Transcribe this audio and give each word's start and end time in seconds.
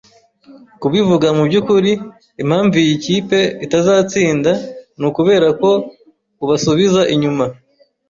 Kubivuga 0.81 1.27
mubyukuri, 1.37 1.91
impamvu 2.43 2.75
iyi 2.83 2.95
kipe 3.05 3.39
itazatsinda 3.65 4.51
ni 4.99 5.05
ukubera 5.09 5.47
ko 5.61 5.69
ubasubiza 6.43 7.01
inyuma 7.13 7.45